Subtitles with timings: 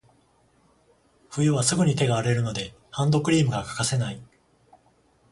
[1.29, 4.19] 冬はすぐに手が荒れるので、ハンドクリームが欠かせない。